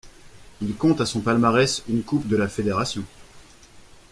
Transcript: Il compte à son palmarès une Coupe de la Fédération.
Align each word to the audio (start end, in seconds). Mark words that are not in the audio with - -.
Il 0.63 0.75
compte 0.77 0.99
à 0.99 1.05
son 1.05 1.21
palmarès 1.21 1.83
une 1.87 2.01
Coupe 2.01 2.27
de 2.27 2.35
la 2.35 2.47
Fédération. 2.47 3.03